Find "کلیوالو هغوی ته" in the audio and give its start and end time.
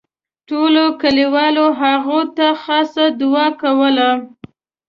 1.01-2.47